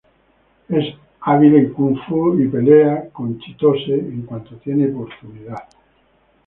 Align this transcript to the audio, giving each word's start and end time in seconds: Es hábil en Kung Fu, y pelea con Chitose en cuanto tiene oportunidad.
Es 0.67 0.95
hábil 1.19 1.53
en 1.57 1.73
Kung 1.73 1.95
Fu, 2.07 2.35
y 2.39 2.47
pelea 2.47 3.09
con 3.13 3.37
Chitose 3.37 3.93
en 3.93 4.23
cuanto 4.23 4.55
tiene 4.55 4.91
oportunidad. 4.91 5.65